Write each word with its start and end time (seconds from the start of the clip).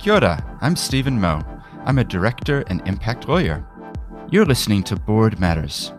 Kia 0.00 0.14
ora, 0.14 0.58
I'm 0.62 0.76
Steven 0.76 1.20
Moe. 1.20 1.42
I'm 1.84 1.98
a 1.98 2.04
director 2.04 2.64
and 2.68 2.80
impact 2.88 3.28
lawyer. 3.28 3.66
You're 4.30 4.46
listening 4.46 4.82
to 4.84 4.96
Board 4.96 5.38
Matters. 5.38 5.92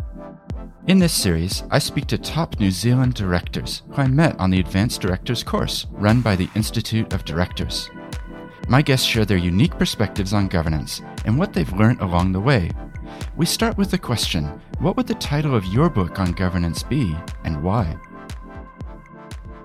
In 0.88 0.98
this 0.98 1.14
series, 1.14 1.64
I 1.70 1.78
speak 1.78 2.08
to 2.08 2.18
top 2.18 2.60
New 2.60 2.72
Zealand 2.72 3.14
directors 3.14 3.84
who 3.90 4.02
I 4.02 4.08
met 4.08 4.40
on 4.40 4.50
the 4.50 4.60
Advanced 4.60 5.02
Directors 5.02 5.44
course 5.44 5.86
run 5.92 6.22
by 6.22 6.36
the 6.36 6.50
Institute 6.56 7.14
of 7.14 7.26
Directors. 7.26 7.92
My 8.68 8.82
guests 8.82 9.06
share 9.06 9.24
their 9.24 9.38
unique 9.38 9.78
perspectives 9.78 10.34
on 10.34 10.48
governance 10.48 11.04
and 11.26 11.38
what 11.38 11.54
they've 11.54 11.72
learned 11.72 12.02
along 12.02 12.32
the 12.32 12.40
way. 12.40 12.72
We 13.38 13.46
start 13.46 13.78
with 13.78 13.92
the 13.92 14.00
question 14.00 14.46
What 14.80 14.98
would 14.98 15.06
the 15.06 15.14
title 15.14 15.54
of 15.54 15.66
your 15.66 15.92
book 15.92 16.20
on 16.20 16.32
governance 16.32 16.82
be, 16.82 17.16
and 17.44 17.62
why? 17.62 17.96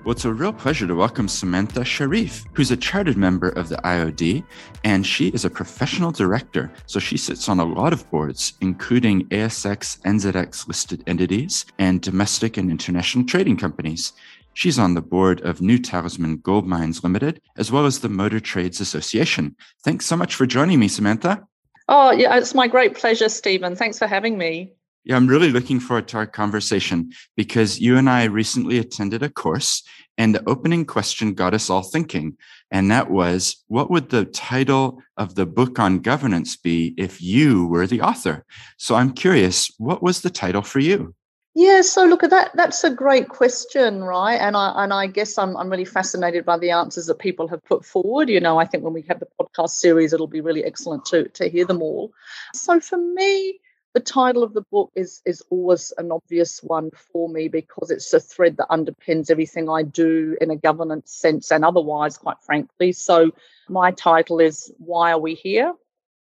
Well, 0.07 0.12
it's 0.12 0.25
a 0.25 0.32
real 0.32 0.52
pleasure 0.52 0.86
to 0.86 0.95
welcome 0.95 1.27
Samantha 1.27 1.84
Sharif, 1.84 2.45
who's 2.52 2.70
a 2.70 2.77
chartered 2.77 3.16
member 3.16 3.48
of 3.48 3.69
the 3.69 3.77
IOD, 3.78 4.45
and 4.84 5.05
she 5.05 5.30
is 5.30 5.45
a 5.45 5.51
professional 5.51 6.12
director. 6.12 6.73
So 6.87 7.01
she 7.01 7.16
sits 7.16 7.48
on 7.48 7.59
a 7.59 7.64
lot 7.64 7.92
of 7.92 8.09
boards, 8.09 8.52
including 8.61 9.27
ASX, 9.30 10.00
NZX 10.02 10.69
listed 10.69 11.02
entities, 11.09 11.66
and 11.80 12.00
domestic 12.00 12.56
and 12.56 12.70
international 12.70 13.24
trading 13.24 13.56
companies. 13.56 14.12
She's 14.55 14.78
on 14.78 14.95
the 14.95 15.02
board 15.02 15.41
of 15.41 15.61
New 15.61 15.77
Talisman 15.77 16.36
Gold 16.36 16.69
Mines 16.69 17.02
Limited, 17.02 17.41
as 17.56 17.73
well 17.73 17.84
as 17.84 17.98
the 17.98 18.09
Motor 18.09 18.38
Trades 18.38 18.80
Association. 18.80 19.56
Thanks 19.83 20.06
so 20.06 20.16
much 20.16 20.36
for 20.36 20.47
joining 20.47 20.78
me, 20.78 20.86
Samantha. 20.86 21.45
Oh, 21.88 22.12
yeah, 22.12 22.36
it's 22.36 22.55
my 22.55 22.69
great 22.69 22.95
pleasure, 22.95 23.28
Steven. 23.28 23.75
Thanks 23.75 23.98
for 23.98 24.06
having 24.06 24.38
me. 24.38 24.73
Yeah, 25.06 25.15
I'm 25.15 25.28
really 25.28 25.52
looking 25.52 25.78
forward 25.78 26.09
to 26.09 26.16
our 26.16 26.27
conversation 26.27 27.12
because 27.37 27.80
you 27.80 27.97
and 27.97 28.10
I 28.10 28.24
recently 28.24 28.78
attended 28.78 29.23
a 29.23 29.28
course 29.28 29.84
and 30.19 30.34
the 30.34 30.42
opening 30.48 30.84
question 30.84 31.33
got 31.33 31.55
us 31.55 31.70
all 31.70 31.84
thinking. 31.84 32.37
And 32.73 32.91
that 32.91 33.09
was, 33.09 33.62
what 33.69 33.88
would 33.88 34.09
the 34.09 34.24
title 34.24 35.00
of 35.17 35.36
the 35.36 35.47
book 35.47 35.78
on 35.78 36.00
governance 36.00 36.56
be 36.56 36.92
if 36.98 37.22
you 37.22 37.69
were 37.69 37.86
the 37.86 38.00
author? 38.00 38.45
So 38.78 38.97
I'm 38.97 39.12
curious, 39.12 39.72
what 39.78 40.03
was 40.03 40.22
the 40.22 40.30
title 40.30 40.62
for 40.62 40.80
you? 40.80 41.14
Yeah, 41.55 41.83
so 41.83 42.05
look 42.05 42.25
at 42.25 42.30
that. 42.30 42.50
That's 42.55 42.83
a 42.83 42.91
great 42.91 43.28
question, 43.28 44.02
right? 44.02 44.34
And 44.34 44.56
I 44.56 44.84
and 44.84 44.92
I 44.92 45.06
guess 45.06 45.39
I'm 45.39 45.56
I'm 45.56 45.70
really 45.70 45.86
fascinated 45.86 46.45
by 46.45 46.58
the 46.58 46.70
answers 46.70 47.06
that 47.06 47.19
people 47.19 47.48
have 47.48 47.64
put 47.64 47.83
forward. 47.83 48.28
You 48.28 48.41
know, 48.41 48.58
I 48.58 48.67
think 48.67 48.84
when 48.84 48.92
we 48.92 49.00
have 49.08 49.20
the 49.20 49.28
podcast 49.41 49.70
series, 49.70 50.12
it'll 50.12 50.27
be 50.27 50.42
really 50.42 50.64
excellent 50.64 51.06
to 51.06 51.28
to 51.28 51.48
hear 51.48 51.64
them 51.64 51.80
all. 51.80 52.12
So 52.52 52.78
for 52.78 52.98
me, 52.98 53.58
the 53.97 54.00
title 54.00 54.42
of 54.42 54.52
the 54.52 54.61
book 54.70 54.91
is 54.94 55.22
is 55.25 55.42
always 55.48 55.91
an 55.97 56.12
obvious 56.12 56.62
one 56.62 56.91
for 56.91 57.30
me 57.30 57.48
because 57.48 57.91
it's 57.91 58.12
a 58.12 58.20
thread 58.20 58.58
that 58.58 58.69
underpins 58.69 59.30
everything 59.30 59.70
I 59.70 59.84
do 59.84 60.36
in 60.39 60.50
a 60.50 60.56
governance 60.56 61.11
sense 61.11 61.50
and 61.50 61.64
otherwise, 61.64 62.19
quite 62.19 62.36
frankly. 62.42 62.92
So 62.92 63.30
my 63.70 63.92
title 63.92 64.39
is 64.39 64.70
Why 64.77 65.12
Are 65.12 65.19
We 65.19 65.33
Here? 65.33 65.72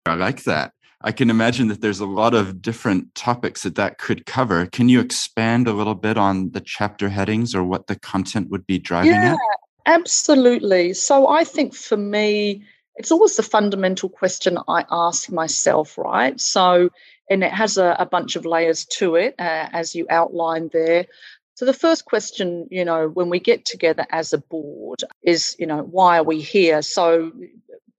I 0.04 0.14
like 0.14 0.42
that. 0.44 0.72
I 1.02 1.12
can 1.12 1.30
imagine 1.30 1.68
that 1.68 1.80
there's 1.80 2.00
a 2.00 2.06
lot 2.06 2.34
of 2.34 2.60
different 2.60 3.14
topics 3.14 3.62
that 3.62 3.76
that 3.76 3.98
could 3.98 4.26
cover. 4.26 4.66
Can 4.66 4.88
you 4.88 4.98
expand 4.98 5.68
a 5.68 5.72
little 5.72 5.94
bit 5.94 6.18
on 6.18 6.50
the 6.50 6.60
chapter 6.60 7.08
headings 7.08 7.54
or 7.54 7.62
what 7.62 7.86
the 7.86 7.94
content 8.00 8.50
would 8.50 8.66
be 8.66 8.80
driving 8.80 9.12
yeah, 9.12 9.34
at? 9.34 9.38
Absolutely. 9.86 10.92
So 10.94 11.28
I 11.28 11.44
think 11.44 11.72
for 11.72 11.96
me, 11.96 12.64
it's 12.96 13.12
always 13.12 13.36
the 13.36 13.44
fundamental 13.44 14.08
question 14.08 14.58
I 14.68 14.84
ask 14.91 15.30
myself, 15.30 15.96
right? 15.96 16.38
So 16.41 16.91
and 17.30 17.44
it 17.44 17.52
has 17.52 17.78
a, 17.78 17.96
a 17.98 18.04
bunch 18.04 18.34
of 18.36 18.44
layers 18.44 18.84
to 18.84 19.14
it, 19.14 19.36
uh, 19.38 19.68
as 19.72 19.94
you 19.94 20.04
outlined 20.10 20.72
there. 20.72 21.06
So 21.54 21.64
the 21.64 21.72
first 21.72 22.04
question, 22.04 22.66
you 22.70 22.84
know, 22.84 23.08
when 23.08 23.30
we 23.30 23.38
get 23.38 23.64
together 23.64 24.06
as 24.10 24.32
a 24.32 24.38
board 24.38 25.04
is, 25.22 25.54
you 25.58 25.66
know, 25.66 25.82
why 25.82 26.18
are 26.18 26.24
we 26.24 26.40
here? 26.40 26.82
So 26.82 27.32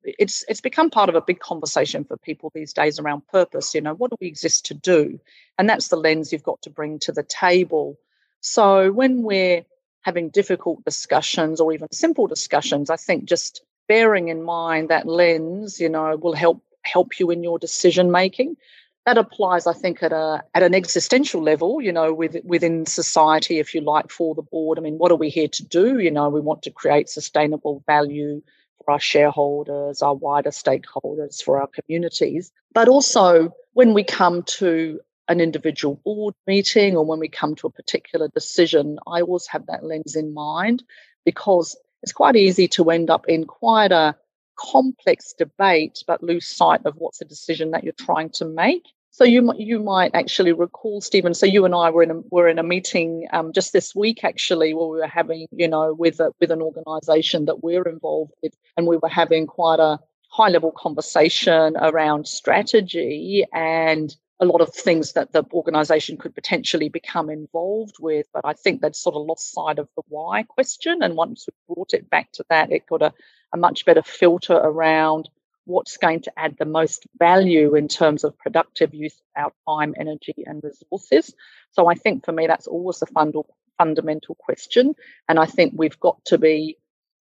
it's 0.04 0.44
it's 0.50 0.62
become 0.62 0.90
part 0.90 1.10
of 1.10 1.16
a 1.16 1.22
big 1.22 1.40
conversation 1.40 2.04
for 2.04 2.18
people 2.18 2.52
these 2.54 2.74
days 2.74 3.00
around 3.00 3.28
purpose. 3.28 3.74
You 3.74 3.82
know, 3.82 3.94
what 3.94 4.10
do 4.10 4.18
we 4.20 4.28
exist 4.28 4.66
to 4.66 4.74
do? 4.74 5.20
And 5.58 5.70
that's 5.70 5.90
the 5.90 5.96
lens 5.96 6.34
you've 6.34 6.44
got 6.44 6.62
to 6.64 6.70
bring 6.70 7.00
to 7.00 7.12
the 7.12 7.24
table. 7.24 8.00
So 8.42 8.92
when 8.92 9.22
we're 9.22 9.64
having 10.02 10.30
difficult 10.30 10.84
discussions 10.84 11.62
or 11.62 11.72
even 11.72 11.88
simple 11.92 12.26
discussions, 12.26 12.90
I 12.90 12.96
think 12.96 13.26
just 13.26 13.62
bearing 13.88 14.30
in 14.30 14.42
mind 14.42 14.90
that 14.90 15.08
lens, 15.08 15.80
you 15.80 15.90
know, 15.90 16.18
will 16.18 16.34
help 16.34 16.64
help 16.82 17.20
you 17.20 17.30
in 17.30 17.44
your 17.44 17.60
decision 17.60 18.12
making 18.12 18.58
that 19.06 19.18
applies, 19.18 19.66
I 19.66 19.74
think, 19.74 20.04
at 20.04 20.14
a 20.14 20.44
at 20.54 20.64
an 20.64 20.76
existential 20.76 21.42
level, 21.42 21.82
you 21.82 21.92
know, 21.92 22.14
with, 22.14 22.38
within 22.44 22.86
society, 22.86 23.60
if 23.60 23.74
you 23.74 23.82
like, 23.82 24.12
for 24.12 24.36
the 24.36 24.44
board. 24.44 24.78
I 24.78 24.82
mean, 24.82 24.98
what 24.98 25.12
are 25.12 25.16
we 25.16 25.30
here 25.30 25.48
to 25.48 25.66
do? 25.66 26.00
You 26.00 26.12
know, 26.12 26.30
we 26.30 26.40
want 26.40 26.62
to 26.64 26.72
create 26.72 27.10
sustainable 27.10 27.84
value 27.88 28.42
for 28.84 28.92
our 28.92 29.00
shareholders, 29.00 30.02
our 30.02 30.14
wider 30.14 30.52
stakeholders, 30.52 31.42
for 31.44 31.60
our 31.60 31.68
communities. 31.68 32.52
But 32.74 32.88
also, 32.88 33.54
when 33.74 33.94
we 33.94 34.04
come 34.04 34.44
to 34.44 35.00
an 35.28 35.40
individual 35.40 36.00
board 36.04 36.36
meeting 36.46 36.96
or 36.96 37.06
when 37.06 37.20
we 37.20 37.28
come 37.30 37.56
to 37.56 37.68
a 37.68 37.72
particular 37.72 38.28
decision, 38.28 39.00
I 39.08 39.22
always 39.22 39.48
have 39.48 39.66
that 39.68 39.84
lens 39.84 40.16
in 40.16 40.34
mind 40.34 40.84
because 41.26 41.76
it's 42.04 42.12
quite 42.12 42.36
easy 42.36 42.68
to 42.70 42.90
end 42.90 43.10
up 43.10 43.28
in 43.28 43.46
quite 43.46 43.92
a 43.92 44.16
complex 44.62 45.34
debate, 45.38 46.04
but 46.08 46.22
lose 46.22 46.48
sight 46.48 46.82
of 46.86 46.96
what's 46.98 47.20
the 47.20 47.26
decision 47.26 47.72
that 47.72 47.84
you're 47.84 47.94
trying 47.94 48.30
to 48.30 48.46
make. 48.46 48.84
So 49.14 49.26
you 49.26 49.54
you 49.58 49.80
might 49.84 50.12
actually 50.14 50.54
recall, 50.54 51.02
Steven. 51.02 51.34
So 51.34 51.46
you 51.46 51.66
and 51.66 51.76
I 51.76 51.90
were 51.90 52.04
in 52.04 52.12
a 52.12 52.20
were 52.32 52.48
in 52.48 52.60
a 52.60 52.64
meeting 52.64 53.28
um, 53.34 53.52
just 53.52 53.74
this 53.74 53.94
week, 53.94 54.24
actually, 54.24 54.74
where 54.74 54.88
we 54.88 55.00
were 55.00 55.08
having, 55.08 55.48
you 55.52 55.68
know, 55.68 55.94
with 55.94 56.22
a, 56.22 56.32
with 56.40 56.50
an 56.50 56.62
organisation 56.62 57.46
that 57.46 57.62
we're 57.62 57.84
involved 57.84 58.32
with, 58.42 58.54
and 58.78 58.88
we 58.88 58.98
were 58.98 59.10
having 59.10 59.48
quite 59.48 59.80
a 59.80 60.00
high 60.30 60.48
level 60.48 60.72
conversation 60.72 61.76
around 61.82 62.26
strategy 62.26 63.46
and 63.54 64.16
a 64.42 64.46
lot 64.46 64.62
of 64.62 64.74
things 64.74 65.14
that 65.14 65.34
the 65.34 65.46
organisation 65.54 66.18
could 66.18 66.36
potentially 66.36 66.90
become 66.90 67.30
involved 67.30 67.98
with. 68.00 68.28
But 68.34 68.46
I 68.46 68.54
think 68.54 68.82
they'd 68.82 68.96
sort 68.96 69.16
of 69.16 69.28
lost 69.28 69.54
sight 69.54 69.80
of 69.80 69.90
the 69.96 70.04
why 70.10 70.44
question, 70.44 71.04
and 71.04 71.16
once 71.16 71.48
we 71.48 71.76
brought 71.76 71.94
it 71.94 72.10
back 72.10 72.32
to 72.34 72.46
that, 72.50 72.72
it 72.72 72.88
got 72.88 73.04
a 73.04 73.14
a 73.54 73.58
much 73.58 73.86
better 73.86 74.04
filter 74.04 74.54
around 74.54 75.30
what's 75.66 75.98
going 75.98 76.22
to 76.22 76.34
add 76.38 76.58
the 76.58 76.66
most 76.66 77.08
value 77.20 77.76
in 77.76 77.88
terms 77.88 78.24
of 78.24 78.38
productive 78.38 78.94
use 78.94 79.14
of 79.36 79.44
our 79.68 79.78
time, 79.78 79.94
energy, 80.00 80.36
and 80.46 80.64
resources. 80.64 81.34
So 81.72 81.88
I 81.88 81.96
think 81.96 82.26
for 82.26 82.32
me, 82.32 82.48
that's 82.48 82.68
always 82.68 83.02
a 83.02 83.06
fund- 83.08 83.36
fundamental 83.78 84.36
question. 84.36 84.96
And 85.30 85.40
I 85.40 85.46
think 85.46 85.74
we've 85.76 86.00
got 86.00 86.24
to 86.26 86.38
be 86.38 86.78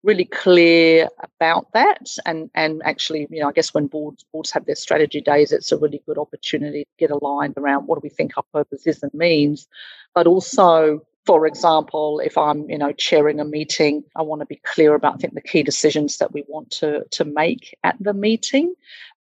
really 0.05 0.27
clear 0.27 1.09
about 1.23 1.73
that. 1.73 2.09
And, 2.27 2.51
and 2.55 2.83
actually, 2.85 3.27
you 3.31 3.41
know, 3.41 3.49
I 3.49 3.53
guess 3.53 3.75
when 3.75 3.87
boards, 3.87 4.25
boards 4.33 4.51
have 4.53 4.67
their 4.67 4.77
strategy 4.77 5.21
days, 5.21 5.51
it's 5.51 5.73
a 5.73 5.79
really 5.79 6.03
good 6.07 6.19
opportunity 6.19 6.85
to 6.85 6.91
get 6.99 7.11
aligned 7.11 7.55
around 7.57 7.87
what 7.87 7.97
do 7.97 8.01
we 8.03 8.11
think 8.11 8.33
our 8.37 8.45
purpose 8.53 8.87
is 8.87 9.03
and 9.03 9.13
means, 9.15 9.67
but 10.15 10.27
also 10.27 11.01
for 11.25 11.47
example, 11.47 12.21
if 12.21 12.37
I'm, 12.37 12.69
you 12.69 12.77
know, 12.77 12.93
chairing 12.93 13.41
a 13.41 13.45
meeting, 13.45 14.05
I 14.15 14.23
want 14.23 14.41
to 14.41 14.47
be 14.47 14.61
clear 14.63 14.95
about, 14.95 15.15
I 15.15 15.17
think, 15.17 15.35
the 15.35 15.41
key 15.41 15.63
decisions 15.63 16.19
that 16.19 16.33
we 16.33 16.45
want 16.49 16.71
to, 16.73 17.05
to 17.13 17.25
make 17.25 17.77
at 17.83 17.97
the 17.99 18.13
meeting. 18.13 18.75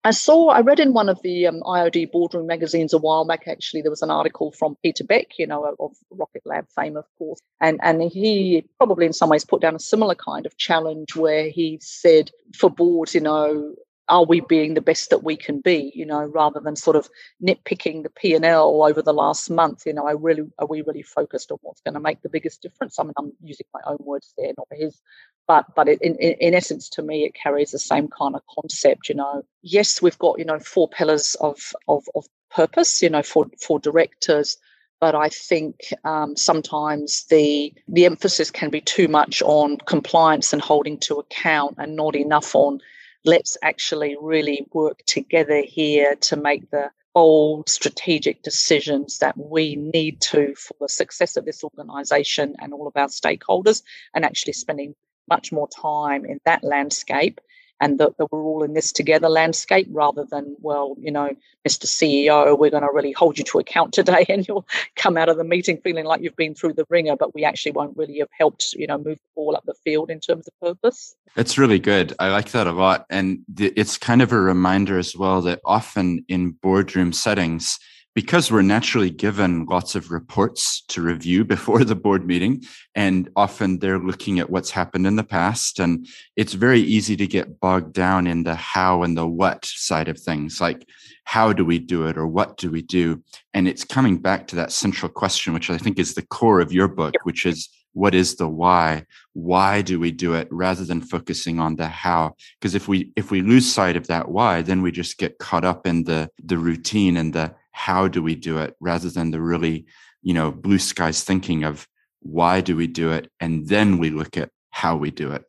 I 0.04 0.12
saw, 0.12 0.48
I 0.48 0.60
read 0.60 0.78
in 0.80 0.92
one 0.92 1.08
of 1.08 1.20
the 1.22 1.48
um, 1.48 1.60
IOD 1.62 2.12
boardroom 2.12 2.46
magazines 2.46 2.92
a 2.92 2.98
while 2.98 3.24
back, 3.26 3.48
actually, 3.48 3.82
there 3.82 3.90
was 3.90 4.02
an 4.02 4.10
article 4.10 4.52
from 4.52 4.76
Peter 4.82 5.04
Beck, 5.04 5.38
you 5.38 5.46
know, 5.46 5.74
of 5.80 5.96
Rocket 6.10 6.42
Lab 6.44 6.66
fame, 6.74 6.96
of 6.96 7.04
course. 7.18 7.40
And, 7.60 7.80
and 7.82 8.00
he 8.02 8.64
probably 8.78 9.06
in 9.06 9.12
some 9.12 9.28
ways 9.28 9.44
put 9.44 9.60
down 9.60 9.74
a 9.74 9.80
similar 9.80 10.14
kind 10.14 10.46
of 10.46 10.56
challenge 10.56 11.16
where 11.16 11.48
he 11.48 11.78
said 11.82 12.30
for 12.56 12.70
boards, 12.70 13.14
you 13.14 13.20
know, 13.20 13.74
are 14.08 14.24
we 14.24 14.40
being 14.40 14.74
the 14.74 14.80
best 14.80 15.10
that 15.10 15.22
we 15.22 15.36
can 15.36 15.60
be 15.60 15.92
you 15.94 16.06
know 16.06 16.24
rather 16.24 16.60
than 16.60 16.76
sort 16.76 16.96
of 16.96 17.08
nitpicking 17.42 18.02
the 18.02 18.10
p&l 18.10 18.82
over 18.82 19.02
the 19.02 19.12
last 19.12 19.50
month 19.50 19.82
you 19.86 19.92
know 19.92 20.06
i 20.06 20.12
really 20.12 20.44
are 20.58 20.66
we 20.66 20.82
really 20.82 21.02
focused 21.02 21.52
on 21.52 21.58
what's 21.62 21.82
going 21.82 21.94
to 21.94 22.00
make 22.00 22.20
the 22.22 22.28
biggest 22.28 22.62
difference 22.62 22.98
i 22.98 23.02
mean 23.02 23.12
i'm 23.18 23.32
using 23.42 23.66
my 23.74 23.80
own 23.86 23.98
words 24.00 24.32
there 24.36 24.52
not 24.56 24.66
his 24.72 25.00
but 25.48 25.64
but 25.74 25.88
it, 25.88 26.00
in, 26.02 26.14
in 26.16 26.54
essence 26.54 26.88
to 26.90 27.02
me 27.02 27.24
it 27.24 27.34
carries 27.34 27.72
the 27.72 27.78
same 27.78 28.08
kind 28.08 28.36
of 28.36 28.42
concept 28.54 29.08
you 29.08 29.16
know. 29.16 29.42
Yes 29.62 30.00
we've 30.00 30.18
got 30.18 30.38
you 30.38 30.44
know 30.44 30.60
four 30.60 30.88
pillars 30.88 31.34
of 31.40 31.72
of, 31.88 32.04
of 32.14 32.26
purpose 32.50 33.02
you 33.02 33.10
know 33.10 33.22
for 33.22 33.46
for 33.60 33.80
directors 33.80 34.58
but 35.00 35.14
I 35.14 35.28
think 35.28 35.92
um, 36.04 36.36
sometimes 36.36 37.24
the 37.26 37.72
the 37.86 38.04
emphasis 38.04 38.50
can 38.50 38.70
be 38.70 38.80
too 38.80 39.08
much 39.08 39.42
on 39.42 39.78
compliance 39.78 40.52
and 40.52 40.60
holding 40.60 40.98
to 41.00 41.16
account, 41.16 41.76
and 41.78 41.96
not 41.96 42.16
enough 42.16 42.54
on 42.54 42.80
let's 43.24 43.56
actually 43.62 44.16
really 44.20 44.66
work 44.72 45.00
together 45.06 45.62
here 45.62 46.14
to 46.16 46.36
make 46.36 46.70
the 46.70 46.90
bold 47.14 47.68
strategic 47.68 48.42
decisions 48.42 49.18
that 49.18 49.36
we 49.36 49.76
need 49.76 50.20
to 50.20 50.54
for 50.54 50.74
the 50.80 50.88
success 50.88 51.36
of 51.36 51.44
this 51.44 51.64
organization 51.64 52.54
and 52.60 52.72
all 52.72 52.86
of 52.86 52.96
our 52.96 53.08
stakeholders 53.08 53.82
and 54.14 54.24
actually 54.24 54.52
spending 54.52 54.94
much 55.28 55.52
more 55.52 55.68
time 55.68 56.24
in 56.24 56.40
that 56.44 56.64
landscape 56.64 57.40
and 57.80 57.98
that, 57.98 58.14
we're 58.18 58.42
all 58.42 58.62
in 58.62 58.74
this 58.74 58.92
together 58.92 59.28
landscape 59.28 59.86
rather 59.90 60.24
than, 60.24 60.56
well, 60.60 60.96
you 60.98 61.10
know, 61.10 61.30
Mr. 61.66 61.86
CEO, 61.86 62.58
we're 62.58 62.70
going 62.70 62.82
to 62.82 62.90
really 62.92 63.12
hold 63.12 63.38
you 63.38 63.44
to 63.44 63.58
account 63.58 63.92
today 63.94 64.24
and 64.28 64.46
you'll 64.46 64.66
come 64.96 65.16
out 65.16 65.28
of 65.28 65.36
the 65.36 65.44
meeting 65.44 65.78
feeling 65.82 66.04
like 66.04 66.20
you've 66.20 66.36
been 66.36 66.54
through 66.54 66.72
the 66.72 66.86
ringer, 66.90 67.16
but 67.16 67.34
we 67.34 67.44
actually 67.44 67.72
won't 67.72 67.96
really 67.96 68.18
have 68.18 68.28
helped, 68.36 68.72
you 68.74 68.86
know, 68.86 68.98
move 68.98 69.16
the 69.18 69.34
ball 69.34 69.56
up 69.56 69.64
the 69.64 69.74
field 69.84 70.10
in 70.10 70.20
terms 70.20 70.48
of 70.48 70.60
purpose. 70.60 71.14
It's 71.36 71.58
really 71.58 71.78
good. 71.78 72.14
I 72.18 72.30
like 72.30 72.50
that 72.50 72.66
a 72.66 72.72
lot. 72.72 73.06
And 73.10 73.40
it's 73.58 73.96
kind 73.96 74.22
of 74.22 74.32
a 74.32 74.40
reminder 74.40 74.98
as 74.98 75.16
well 75.16 75.40
that 75.42 75.60
often 75.64 76.24
in 76.28 76.52
boardroom 76.62 77.12
settings, 77.12 77.78
because 78.14 78.50
we're 78.50 78.62
naturally 78.62 79.10
given 79.10 79.64
lots 79.66 79.94
of 79.94 80.10
reports 80.10 80.82
to 80.88 81.02
review 81.02 81.44
before 81.54 81.84
the 81.84 81.94
board 81.94 82.26
meeting, 82.26 82.64
and 82.94 83.28
often 83.36 83.78
they're 83.78 83.98
looking 83.98 84.38
at 84.38 84.50
what's 84.50 84.70
happened 84.70 85.06
in 85.06 85.16
the 85.16 85.24
past. 85.24 85.78
And 85.78 86.06
it's 86.36 86.52
very 86.54 86.80
easy 86.80 87.16
to 87.16 87.26
get 87.26 87.60
bogged 87.60 87.92
down 87.92 88.26
in 88.26 88.42
the 88.42 88.54
how 88.54 89.02
and 89.02 89.16
the 89.16 89.26
what 89.26 89.64
side 89.64 90.08
of 90.08 90.18
things, 90.18 90.60
like 90.60 90.86
how 91.24 91.52
do 91.52 91.64
we 91.64 91.78
do 91.78 92.06
it 92.06 92.16
or 92.16 92.26
what 92.26 92.56
do 92.56 92.70
we 92.70 92.82
do? 92.82 93.22
And 93.54 93.68
it's 93.68 93.84
coming 93.84 94.18
back 94.18 94.46
to 94.48 94.56
that 94.56 94.72
central 94.72 95.10
question, 95.10 95.52
which 95.52 95.70
I 95.70 95.78
think 95.78 95.98
is 95.98 96.14
the 96.14 96.26
core 96.26 96.60
of 96.60 96.72
your 96.72 96.88
book, 96.88 97.14
which 97.24 97.46
is 97.46 97.68
what 97.98 98.14
is 98.14 98.36
the 98.36 98.48
why 98.48 99.04
why 99.32 99.82
do 99.82 99.98
we 99.98 100.12
do 100.12 100.34
it 100.34 100.46
rather 100.50 100.84
than 100.84 101.00
focusing 101.00 101.58
on 101.58 101.76
the 101.76 101.86
how 101.86 102.34
because 102.60 102.74
if 102.74 102.86
we 102.86 103.12
if 103.16 103.30
we 103.30 103.42
lose 103.42 103.70
sight 103.70 103.96
of 103.96 104.06
that 104.06 104.28
why 104.28 104.62
then 104.62 104.82
we 104.82 104.92
just 104.92 105.18
get 105.18 105.38
caught 105.38 105.64
up 105.64 105.86
in 105.86 106.04
the 106.04 106.28
the 106.44 106.58
routine 106.58 107.16
and 107.16 107.32
the 107.32 107.52
how 107.88 108.06
do 108.06 108.22
we 108.22 108.34
do 108.34 108.58
it 108.58 108.76
rather 108.80 109.08
than 109.08 109.30
the 109.30 109.40
really 109.40 109.86
you 110.20 110.34
know 110.34 110.50
blue 110.50 110.78
skies 110.78 111.24
thinking 111.24 111.64
of 111.64 111.88
why 112.20 112.60
do 112.60 112.76
we 112.76 112.86
do 112.86 113.10
it 113.10 113.30
and 113.40 113.66
then 113.68 113.96
we 113.96 114.10
look 114.10 114.36
at 114.36 114.50
how 114.70 114.94
we 114.94 115.10
do 115.10 115.32
it. 115.32 115.44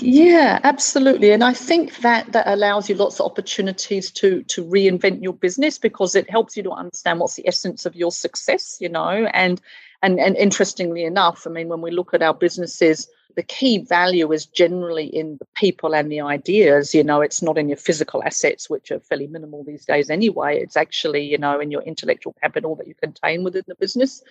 Yeah 0.00 0.58
absolutely. 0.64 1.32
And 1.32 1.44
i 1.44 1.52
think 1.52 1.96
that 1.98 2.32
that 2.32 2.46
allows 2.46 2.88
you 2.88 2.94
lots 2.94 3.20
of 3.20 3.26
opportunities 3.26 4.10
to 4.12 4.42
to 4.44 4.64
reinvent 4.64 5.22
your 5.22 5.34
business 5.34 5.76
because 5.76 6.14
it 6.14 6.30
helps 6.30 6.56
you 6.56 6.62
to 6.62 6.70
understand 6.70 7.20
what's 7.20 7.36
the 7.36 7.46
essence 7.46 7.84
of 7.84 7.94
your 7.94 8.12
success 8.24 8.78
you 8.80 8.88
know 8.88 9.28
and 9.34 9.60
and 10.02 10.20
and 10.20 10.36
interestingly 10.36 11.04
enough 11.04 11.46
i 11.46 11.50
mean 11.50 11.68
when 11.68 11.80
we 11.80 11.90
look 11.90 12.14
at 12.14 12.22
our 12.22 12.34
businesses 12.34 13.08
the 13.36 13.42
key 13.42 13.78
value 13.78 14.30
is 14.32 14.46
generally 14.46 15.06
in 15.06 15.36
the 15.38 15.46
people 15.54 15.94
and 15.94 16.10
the 16.10 16.20
ideas. 16.20 16.94
You 16.94 17.04
know, 17.04 17.20
it's 17.20 17.42
not 17.42 17.58
in 17.58 17.68
your 17.68 17.78
physical 17.78 18.22
assets, 18.22 18.68
which 18.68 18.90
are 18.90 19.00
fairly 19.00 19.26
minimal 19.26 19.64
these 19.64 19.84
days 19.84 20.10
anyway. 20.10 20.60
It's 20.60 20.76
actually, 20.76 21.24
you 21.24 21.38
know, 21.38 21.60
in 21.60 21.70
your 21.70 21.82
intellectual 21.82 22.34
capital 22.42 22.76
that 22.76 22.86
you 22.86 22.94
contain 22.94 23.44
within 23.44 23.64
the 23.66 23.74
business. 23.74 24.22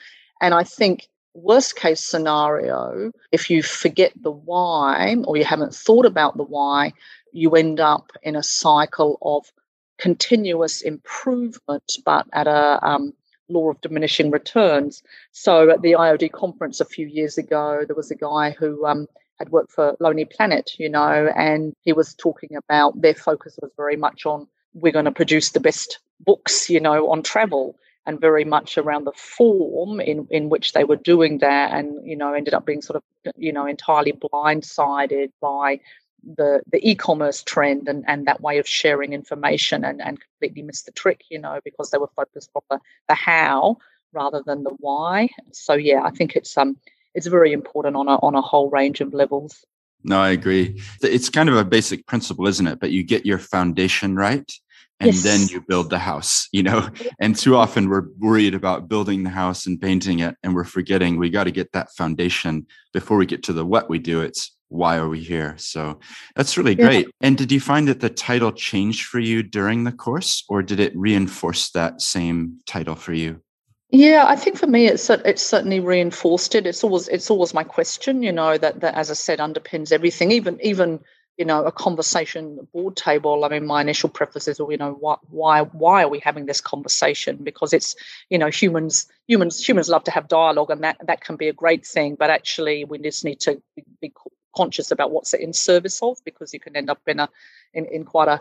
And 0.42 0.54
I 0.54 0.64
think 0.64 1.08
worst 1.34 1.76
case 1.76 2.02
scenario, 2.02 3.12
if 3.32 3.50
you 3.50 3.64
forget 3.64 4.12
the 4.22 4.32
why 4.32 5.16
or 5.26 5.38
you 5.38 5.46
haven't 5.46 5.74
thought 5.74 6.06
about 6.06 6.38
the 6.38 6.44
why, 6.44 6.94
you 7.32 7.52
end 7.52 7.80
up 7.80 8.12
in 8.24 8.36
a 8.36 8.44
cycle 8.44 9.18
of 9.22 9.52
continuous 9.98 10.82
improvement, 10.82 11.98
but 12.04 12.26
at 12.34 12.48
a 12.48 12.80
um, 12.86 13.14
law 13.52 13.70
of 13.70 13.82
diminishing 13.82 14.32
returns. 14.32 15.04
So 15.32 15.70
at 15.70 15.82
the 15.82 15.94
IOD 15.94 16.32
conference 16.32 16.80
a 16.80 16.86
few 16.86 17.08
years 17.08 17.38
ago, 17.38 17.82
there 17.86 17.96
was 17.96 18.12
a 18.12 18.16
guy 18.16 18.52
who 18.52 18.86
um, 18.86 19.08
had 19.40 19.50
worked 19.50 19.72
for 19.72 19.96
Lonely 20.00 20.26
Planet, 20.26 20.72
you 20.78 20.90
know, 20.90 21.32
and 21.36 21.74
he 21.82 21.94
was 21.94 22.14
talking 22.14 22.56
about 22.56 23.02
their 23.02 23.16
focus 23.16 23.58
was 23.62 23.72
very 23.76 23.96
much 23.96 24.26
on 24.26 24.48
we're 24.74 24.94
going 24.94 25.06
to 25.06 25.12
produce 25.12 25.50
the 25.52 25.60
best 25.60 26.00
books, 26.20 26.70
you 26.70 26.80
know, 26.80 27.12
on 27.12 27.24
travel 27.24 27.76
and 28.06 28.20
very 28.20 28.46
much 28.46 28.78
around 28.78 29.06
the 29.06 29.12
form 29.14 30.00
in, 30.00 30.28
in 30.32 30.50
which 30.50 30.74
they 30.74 30.84
were 30.84 30.96
doing 30.96 31.40
that 31.40 31.72
and, 31.72 32.08
you 32.08 32.16
know, 32.16 32.34
ended 32.34 32.54
up 32.54 32.66
being 32.66 32.82
sort 32.82 32.98
of, 32.98 33.04
you 33.36 33.52
know, 33.52 33.66
entirely 33.66 34.14
blindsided 34.14 35.32
by 35.42 35.80
the 36.24 36.62
the 36.72 36.88
e-commerce 36.88 37.44
trend 37.44 37.88
and, 37.88 38.04
and 38.08 38.28
that 38.28 38.42
way 38.42 38.60
of 38.60 38.68
sharing 38.68 39.14
information 39.14 39.84
and, 39.84 40.02
and 40.02 40.20
completely 40.20 40.62
missed 40.62 40.86
the 40.86 40.92
trick, 40.92 41.24
you 41.30 41.40
know, 41.40 41.60
because 41.64 41.90
they 41.90 41.98
were 41.98 42.10
focused 42.16 42.52
on 42.56 42.62
the, 42.70 42.80
the 43.08 43.16
how 43.16 43.78
rather 44.14 44.42
than 44.46 44.64
the 44.64 44.76
why. 44.80 45.30
So 45.52 45.74
yeah, 45.74 46.02
I 46.04 46.12
think 46.12 46.36
it's 46.36 46.58
um 46.58 46.78
it's 47.14 47.28
very 47.28 47.54
important 47.54 47.96
on 47.96 48.08
a 48.08 48.16
on 48.18 48.36
a 48.36 48.42
whole 48.42 48.70
range 48.70 49.02
of 49.02 49.14
levels. 49.14 49.66
No, 50.04 50.20
I 50.20 50.30
agree. 50.32 50.82
It's 51.04 51.30
kind 51.30 51.50
of 51.50 51.56
a 51.56 51.66
basic 51.66 52.08
principle, 52.08 52.48
isn't 52.48 52.66
it? 52.66 52.80
But 52.80 52.92
you 52.92 53.04
get 53.04 53.26
your 53.26 53.38
foundation 53.38 54.16
right 54.16 54.52
and 55.00 55.14
yes. 55.14 55.24
then 55.24 55.48
you 55.48 55.62
build 55.68 55.90
the 55.90 56.00
house, 56.00 56.48
you 56.52 56.64
know? 56.64 56.90
And 57.20 57.36
too 57.36 57.56
often 57.56 57.90
we're 57.90 58.08
worried 58.18 58.56
about 58.56 58.88
building 58.88 59.24
the 59.24 59.30
house 59.30 59.66
and 59.66 59.80
painting 59.80 60.20
it 60.20 60.36
and 60.44 60.56
we're 60.56 60.64
forgetting 60.64 61.18
we 61.18 61.30
got 61.30 61.46
to 61.46 61.52
get 61.52 61.72
that 61.74 61.92
foundation 61.92 62.68
before 62.94 63.18
we 63.18 63.26
get 63.26 63.44
to 63.44 63.54
the 63.54 63.66
what 63.66 63.90
we 63.90 64.00
do. 64.00 64.22
It's 64.22 64.56
why 64.72 64.98
are 64.98 65.10
we 65.10 65.20
here? 65.20 65.56
So 65.58 66.00
that's 66.36 66.58
really 66.58 66.76
great. 66.76 67.08
Yeah. 67.08 67.12
And 67.28 67.38
did 67.38 67.52
you 67.52 67.60
find 67.60 67.88
that 67.88 68.00
the 68.00 68.10
title 68.10 68.52
changed 68.52 69.06
for 69.06 69.20
you 69.20 69.44
during 69.44 69.84
the 69.84 69.92
course, 69.92 70.44
or 70.48 70.64
did 70.64 70.80
it 70.80 70.96
reinforce 70.96 71.72
that 71.72 72.02
same 72.02 72.60
title 72.66 72.96
for 72.96 73.14
you? 73.14 73.42
Yeah, 73.90 74.24
I 74.26 74.38
think 74.38 74.58
for 74.58 74.68
me, 74.68 74.88
it's 74.88 75.10
it's 75.10 75.44
certainly 75.44 75.82
reinforced 75.82 76.56
it. 76.56 76.66
It's 76.66 76.84
always 76.84 77.10
it's 77.10 77.30
always 77.30 77.54
my 77.54 77.64
question, 77.64 78.24
you 78.24 78.32
know, 78.32 78.58
that 78.58 78.80
that 78.80 78.96
as 78.96 79.12
I 79.12 79.16
said 79.16 79.40
underpins 79.40 79.92
everything. 79.92 80.32
Even 80.32 80.58
even 80.62 81.02
you 81.38 81.44
know 81.44 81.66
a 81.66 81.72
conversation 81.74 82.66
board 82.74 82.96
table. 82.96 83.44
I 83.44 83.50
mean, 83.50 83.66
my 83.66 83.82
initial 83.82 84.08
preface 84.08 84.48
is, 84.48 84.60
well, 84.60 84.72
you 84.72 84.78
know, 84.78 84.94
why 84.98 85.18
why 85.30 85.62
why 85.64 86.04
are 86.04 86.10
we 86.10 86.20
having 86.20 86.46
this 86.46 86.62
conversation? 86.62 87.36
Because 87.44 87.74
it's 87.74 87.98
you 88.30 88.38
know 88.38 88.50
humans 88.50 89.08
humans 89.28 89.68
humans 89.68 89.90
love 89.90 90.06
to 90.06 90.12
have 90.12 90.30
dialogue, 90.30 90.70
and 90.72 90.84
that 90.86 90.96
that 91.06 91.20
can 91.20 91.36
be 91.36 91.50
a 91.50 91.54
great 91.54 91.86
thing. 91.86 92.16
But 92.16 92.30
actually, 92.30 92.86
we 92.86 92.98
just 92.98 93.26
need 93.26 93.42
to 93.42 93.62
be, 93.76 93.84
be 94.00 94.14
conscious 94.56 94.92
about 94.92 95.12
what's 95.12 95.34
it 95.34 95.42
in 95.42 95.54
service 95.54 96.02
of 96.02 96.18
because 96.26 96.54
you 96.54 96.60
can 96.60 96.76
end 96.76 96.90
up 96.90 97.02
in 97.08 97.20
a 97.20 97.30
in, 97.74 97.86
in 97.86 98.04
quite 98.04 98.28
a 98.28 98.40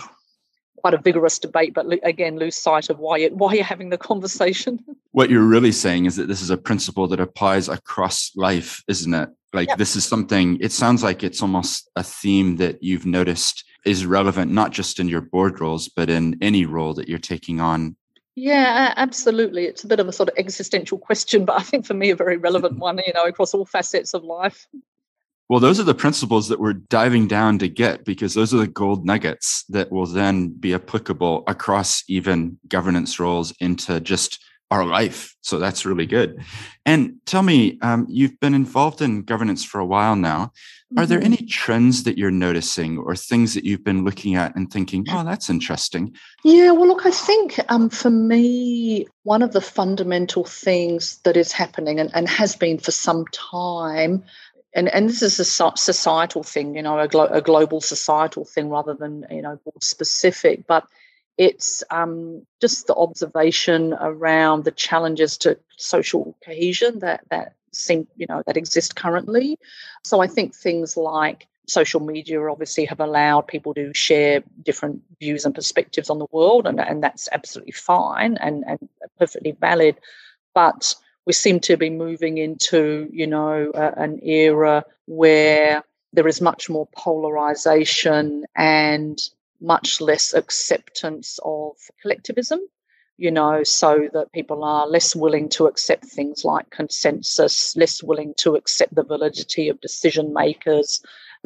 quite 0.76 0.94
a 0.94 0.98
vigorous 0.98 1.38
debate 1.38 1.74
but 1.74 1.86
again 2.02 2.38
lose 2.38 2.56
sight 2.56 2.88
of 2.88 2.98
why 2.98 3.18
you, 3.18 3.28
why 3.34 3.52
you're 3.52 3.64
having 3.64 3.90
the 3.90 3.98
conversation 3.98 4.78
what 5.12 5.30
you're 5.30 5.42
really 5.42 5.72
saying 5.72 6.06
is 6.06 6.16
that 6.16 6.28
this 6.28 6.40
is 6.40 6.50
a 6.50 6.56
principle 6.56 7.06
that 7.06 7.20
applies 7.20 7.68
across 7.68 8.30
life 8.34 8.82
isn't 8.88 9.14
it 9.14 9.28
like 9.52 9.68
yep. 9.68 9.78
this 9.78 9.94
is 9.94 10.04
something 10.04 10.58
it 10.60 10.72
sounds 10.72 11.02
like 11.02 11.22
it's 11.22 11.42
almost 11.42 11.90
a 11.96 12.02
theme 12.02 12.56
that 12.56 12.82
you've 12.82 13.06
noticed 13.06 13.64
is 13.84 14.06
relevant 14.06 14.50
not 14.50 14.70
just 14.70 14.98
in 14.98 15.08
your 15.08 15.20
board 15.20 15.60
roles 15.60 15.88
but 15.88 16.08
in 16.08 16.36
any 16.40 16.64
role 16.64 16.94
that 16.94 17.08
you're 17.08 17.18
taking 17.18 17.60
on 17.60 17.94
yeah, 18.36 18.94
absolutely. 18.96 19.64
It's 19.64 19.84
a 19.84 19.86
bit 19.86 20.00
of 20.00 20.08
a 20.08 20.12
sort 20.12 20.30
of 20.30 20.38
existential 20.38 20.96
question, 20.96 21.44
but 21.44 21.58
I 21.58 21.62
think 21.62 21.84
for 21.84 21.94
me 21.94 22.08
a 22.10 22.16
very 22.16 22.38
relevant 22.38 22.78
one, 22.78 22.98
you 23.06 23.12
know, 23.12 23.24
across 23.24 23.52
all 23.52 23.66
facets 23.66 24.14
of 24.14 24.24
life. 24.24 24.66
Well, 25.50 25.58
those 25.58 25.80
are 25.80 25.84
the 25.84 25.96
principles 25.96 26.46
that 26.46 26.60
we're 26.60 26.74
diving 26.74 27.26
down 27.26 27.58
to 27.58 27.66
get 27.66 28.04
because 28.04 28.34
those 28.34 28.54
are 28.54 28.58
the 28.58 28.68
gold 28.68 29.04
nuggets 29.04 29.64
that 29.68 29.90
will 29.90 30.06
then 30.06 30.50
be 30.50 30.74
applicable 30.74 31.42
across 31.48 32.04
even 32.06 32.56
governance 32.68 33.18
roles 33.18 33.50
into 33.58 33.98
just 33.98 34.38
our 34.70 34.84
life. 34.84 35.34
So 35.40 35.58
that's 35.58 35.84
really 35.84 36.06
good. 36.06 36.40
And 36.86 37.14
tell 37.26 37.42
me, 37.42 37.78
um, 37.82 38.06
you've 38.08 38.38
been 38.38 38.54
involved 38.54 39.02
in 39.02 39.22
governance 39.22 39.64
for 39.64 39.80
a 39.80 39.84
while 39.84 40.14
now. 40.14 40.52
Are 40.96 41.06
there 41.06 41.20
any 41.20 41.36
mm-hmm. 41.36 41.46
trends 41.46 42.04
that 42.04 42.18
you're 42.18 42.30
noticing 42.30 42.98
or 42.98 43.14
things 43.14 43.54
that 43.54 43.64
you've 43.64 43.84
been 43.84 44.04
looking 44.04 44.34
at 44.36 44.54
and 44.56 44.72
thinking, 44.72 45.04
oh, 45.10 45.24
that's 45.24 45.50
interesting? 45.50 46.14
Yeah, 46.44 46.72
well, 46.72 46.88
look, 46.88 47.06
I 47.06 47.12
think 47.12 47.60
um, 47.68 47.90
for 47.90 48.10
me, 48.10 49.06
one 49.22 49.42
of 49.42 49.52
the 49.52 49.60
fundamental 49.60 50.44
things 50.44 51.18
that 51.24 51.36
is 51.36 51.52
happening 51.52 52.00
and, 52.00 52.10
and 52.14 52.28
has 52.28 52.56
been 52.56 52.78
for 52.78 52.90
some 52.90 53.24
time 53.32 54.24
and 54.74 54.88
and 54.88 55.08
this 55.08 55.22
is 55.22 55.40
a 55.40 55.44
societal 55.44 56.42
thing, 56.42 56.76
you 56.76 56.82
know, 56.82 56.98
a, 56.98 57.08
glo- 57.08 57.26
a 57.26 57.40
global 57.40 57.80
societal 57.80 58.44
thing 58.44 58.68
rather 58.68 58.94
than 58.94 59.26
you 59.30 59.42
know 59.42 59.58
specific. 59.80 60.66
But 60.66 60.86
it's 61.38 61.82
um, 61.90 62.46
just 62.60 62.86
the 62.86 62.94
observation 62.94 63.94
around 63.94 64.64
the 64.64 64.70
challenges 64.70 65.38
to 65.38 65.58
social 65.76 66.36
cohesion 66.44 67.00
that 67.00 67.22
that 67.30 67.54
seem 67.72 68.06
you 68.16 68.26
know 68.28 68.42
that 68.46 68.56
exist 68.56 68.94
currently. 68.96 69.58
So 70.04 70.20
I 70.20 70.26
think 70.26 70.54
things 70.54 70.96
like 70.96 71.48
social 71.66 72.00
media 72.00 72.40
obviously 72.42 72.84
have 72.84 73.00
allowed 73.00 73.46
people 73.46 73.72
to 73.74 73.94
share 73.94 74.42
different 74.62 75.02
views 75.20 75.44
and 75.44 75.54
perspectives 75.54 76.10
on 76.10 76.18
the 76.18 76.26
world, 76.30 76.66
and, 76.66 76.80
and 76.80 77.02
that's 77.02 77.28
absolutely 77.32 77.72
fine 77.72 78.36
and, 78.36 78.64
and 78.66 78.88
perfectly 79.18 79.52
valid. 79.52 79.96
But 80.54 80.94
we 81.26 81.32
seem 81.32 81.60
to 81.60 81.76
be 81.76 81.90
moving 81.90 82.38
into, 82.38 83.08
you 83.12 83.26
know, 83.26 83.70
uh, 83.74 83.92
an 83.96 84.18
era 84.22 84.84
where 85.06 85.84
there 86.12 86.26
is 86.26 86.40
much 86.40 86.68
more 86.68 86.88
polarization 86.96 88.44
and 88.56 89.20
much 89.60 90.00
less 90.00 90.32
acceptance 90.32 91.38
of 91.44 91.76
collectivism, 92.02 92.60
you 93.18 93.30
know, 93.30 93.62
so 93.62 94.08
that 94.12 94.32
people 94.32 94.64
are 94.64 94.88
less 94.88 95.14
willing 95.14 95.48
to 95.50 95.66
accept 95.66 96.04
things 96.06 96.44
like 96.44 96.70
consensus, 96.70 97.76
less 97.76 98.02
willing 98.02 98.34
to 98.38 98.54
accept 98.54 98.94
the 98.94 99.04
validity 99.04 99.68
of 99.68 99.80
decision 99.80 100.32
makers 100.32 101.02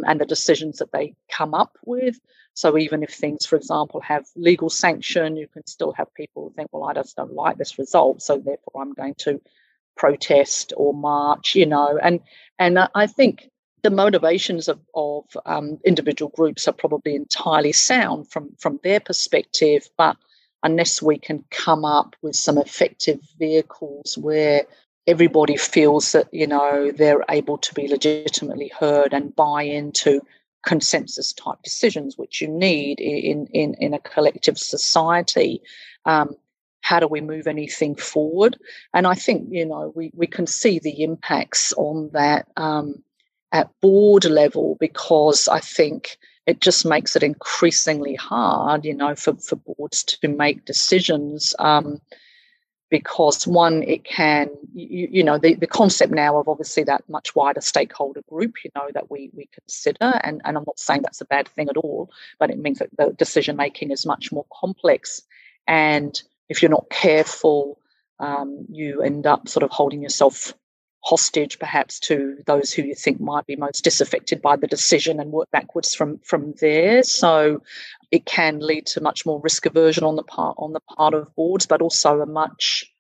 and 0.07 0.21
the 0.21 0.27
decisions 0.27 0.79
that 0.79 0.93
they 0.93 1.15
come 1.29 1.55
up 1.55 1.77
with. 1.85 2.19
So 2.55 2.79
even 2.79 3.03
if 3.03 3.11
things, 3.11 3.45
for 3.45 3.57
example, 3.57 4.01
have 4.01 4.27
legal 4.37 4.71
sanction, 4.71 5.37
you 5.37 5.49
can 5.49 5.67
still 5.67 5.93
have 5.93 6.15
people 6.15 6.53
think, 6.55 6.69
well, 6.73 6.85
I 6.85 6.95
just 6.95 7.17
don't 7.17 7.35
like 7.35 7.59
this 7.59 7.79
result, 7.79 8.23
so 8.23 8.39
therefore 8.39 8.81
I'm 8.81 8.93
going 8.93 9.15
to 9.19 9.41
protest 9.97 10.73
or 10.77 10.95
march, 10.95 11.55
you 11.55 11.67
know, 11.67 11.99
and 12.03 12.21
and 12.59 12.79
I 12.95 13.07
think 13.07 13.51
the 13.83 13.91
motivations 13.91 14.67
of, 14.69 14.81
of 14.95 15.25
um, 15.45 15.79
individual 15.85 16.33
groups 16.35 16.67
are 16.67 16.73
probably 16.73 17.15
entirely 17.15 17.73
sound 17.73 18.31
from, 18.31 18.51
from 18.59 18.81
their 18.83 18.99
perspective, 18.99 19.89
but 19.99 20.17
unless 20.63 21.03
we 21.03 21.19
can 21.19 21.45
come 21.51 21.85
up 21.85 22.17
with 22.23 22.35
some 22.35 22.57
effective 22.57 23.21
vehicles 23.39 24.17
where 24.17 24.65
everybody 25.07 25.57
feels 25.57 26.13
that 26.13 26.33
you 26.33 26.47
know 26.47 26.91
they're 26.93 27.25
able 27.29 27.59
to 27.59 27.75
be 27.75 27.87
legitimately 27.87 28.73
heard 28.79 29.13
and 29.13 29.37
buy 29.37 29.63
into 29.63 30.21
consensus 30.65 31.35
type 31.35 31.59
decisions 31.63 32.17
which 32.17 32.41
you 32.41 32.49
need 32.49 32.99
in 32.99 33.47
in, 33.49 33.75
in 33.75 33.93
a 33.93 33.99
collective 33.99 34.59
society 34.59 35.61
um, 36.07 36.35
how 36.85 37.01
do 37.01 37.09
we 37.09 37.21
move 37.21 37.47
anything 37.47 37.95
forward 37.95 38.57
and 38.93 39.07
i 39.07 39.15
think 39.15 39.49
you 39.51 39.65
know 39.65 39.93
we, 39.97 40.11
we 40.15 40.27
can 40.27 40.47
see 40.47 40.79
the 40.79 41.03
impacts 41.03 41.73
on 41.77 42.11
that 42.13 42.47
um, 42.57 43.03
at 43.53 43.71
board 43.81 44.25
level 44.25 44.77
because 44.79 45.49
i 45.49 45.59
think 45.59 46.19
it 46.47 46.61
just 46.61 46.85
makes 46.85 47.17
it 47.17 47.23
increasingly 47.23 48.15
hard 48.15 48.85
you 48.85 48.95
know 48.95 49.15
for, 49.15 49.35
for 49.37 49.57
boards 49.57 50.05
to 50.05 50.29
make 50.29 50.65
decisions 50.65 51.55
um, 51.59 52.01
because 52.91 53.45
one, 53.45 53.83
it 53.83 54.05
can, 54.05 54.49
you, 54.73 55.09
you, 55.11 55.25
know, 55.25 55.37
the, 55.37 55.55
the 55.55 55.67
concept 55.67 56.13
now 56.13 56.39
of 56.39 56.49
obviously 56.49 56.85
that 56.85 57.03
much 57.09 57.35
wider 57.35 57.61
stakeholder 57.61 58.23
group, 58.29 58.63
you 58.65 58.71
know, 58.77 58.89
that 58.95 59.11
we 59.11 59.31
we 59.35 59.49
consider, 59.53 60.21
and, 60.23 60.41
and 60.45 60.57
I'm 60.57 60.63
not 60.65 60.79
saying 60.79 61.03
that's 61.03 61.21
a 61.21 61.25
bad 61.25 61.49
thing 61.49 61.69
at 61.69 61.77
all, 61.77 62.09
but 62.39 62.51
it 62.51 62.59
means 62.61 62.79
that 62.79 62.91
the 62.97 63.13
decision 63.13 63.57
making 63.57 63.91
is 63.91 64.07
much 64.07 64.31
more 64.31 64.47
complex. 64.53 65.23
And 65.67 66.23
if 66.49 66.63
you're 66.63 66.71
not 66.71 66.91
careful, 66.91 67.79
um, 68.19 68.67
you 68.71 69.03
end 69.03 69.27
up 69.27 69.49
sort 69.49 69.63
of 69.63 69.71
holding 69.71 70.03
yourself 70.03 70.55
hostage 71.05 71.59
perhaps 71.59 72.01
to 72.01 72.39
those 72.47 72.73
who 72.73 72.83
you 72.83 72.95
think 72.95 73.21
might 73.21 73.47
be 73.47 73.57
most 73.57 73.85
disaffected 73.85 74.41
by 74.41 74.57
the 74.57 74.67
decision 74.67 75.21
and 75.21 75.33
work 75.33 75.51
backwards 75.51 75.95
from 75.95 76.19
from 76.21 76.55
there. 76.61 77.03
So 77.03 77.63
it 78.11 78.25
can 78.25 78.61
lead 78.61 78.87
to 78.87 79.03
much 79.03 79.27
more 79.27 79.41
risk 79.41 79.67
aversion 79.67 80.05
on 80.05 80.17
the 80.17 80.23
part 80.23 80.57
on 80.59 80.73
the 80.73 80.81
part 80.81 81.13
of 81.13 81.35
boards 81.35 81.67
but 81.67 81.83
also 81.83 82.21
a 82.21 82.27
much 82.27 82.91